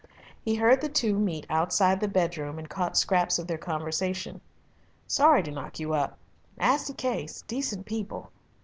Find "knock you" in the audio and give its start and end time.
5.51-5.93